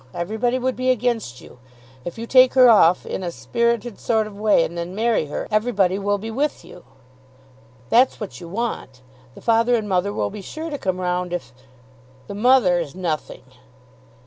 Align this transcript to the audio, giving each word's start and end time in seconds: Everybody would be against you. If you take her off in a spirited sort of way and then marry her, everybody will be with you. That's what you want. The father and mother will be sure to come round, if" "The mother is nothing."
Everybody 0.15 0.57
would 0.57 0.75
be 0.75 0.89
against 0.89 1.41
you. 1.41 1.59
If 2.05 2.17
you 2.17 2.25
take 2.25 2.55
her 2.55 2.67
off 2.71 3.05
in 3.05 3.21
a 3.21 3.29
spirited 3.29 3.99
sort 3.99 4.25
of 4.25 4.35
way 4.35 4.63
and 4.63 4.75
then 4.75 4.95
marry 4.95 5.27
her, 5.27 5.47
everybody 5.51 5.99
will 5.99 6.17
be 6.17 6.31
with 6.31 6.65
you. 6.65 6.83
That's 7.89 8.19
what 8.19 8.41
you 8.41 8.47
want. 8.49 9.03
The 9.35 9.41
father 9.41 9.75
and 9.75 9.87
mother 9.87 10.11
will 10.11 10.31
be 10.31 10.41
sure 10.41 10.71
to 10.71 10.79
come 10.79 10.99
round, 10.99 11.33
if" 11.33 11.53
"The 12.27 12.33
mother 12.33 12.79
is 12.79 12.95
nothing." 12.95 13.43